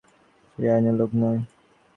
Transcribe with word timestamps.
সে 0.51 0.63
আইনের 0.73 0.95
লোক 0.99 1.11
নয়। 1.21 1.39